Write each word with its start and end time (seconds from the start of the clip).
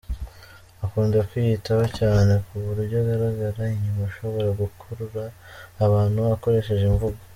Akunda 0.83 1.17
kwiyitaho 1.29 1.85
cyane 1.99 2.33
ku 2.45 2.53
buryo 2.65 2.95
agaragara 3.03 3.61
inyuma, 3.75 4.01
ashobora 4.09 4.47
gukurura 4.61 5.23
abantu 5.85 6.19
akoresheje 6.35 6.85
imvugo. 6.91 7.19